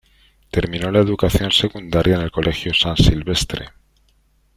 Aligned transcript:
Terminó 0.49 0.89
la 0.89 0.97
educación 0.97 1.51
secundaria 1.51 2.15
en 2.15 2.21
el 2.21 2.31
Colegio 2.31 2.73
San 2.73 2.97
Silvestre. 2.97 3.69